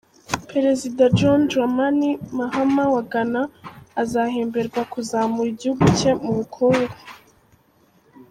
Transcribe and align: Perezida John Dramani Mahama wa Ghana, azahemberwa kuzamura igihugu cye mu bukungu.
Perezida 0.51 1.03
John 1.17 1.39
Dramani 1.51 2.09
Mahama 2.37 2.83
wa 2.93 3.01
Ghana, 3.11 3.41
azahemberwa 4.01 4.81
kuzamura 4.91 5.47
igihugu 5.53 5.85
cye 5.97 6.11
mu 6.23 6.31
bukungu. 6.37 6.93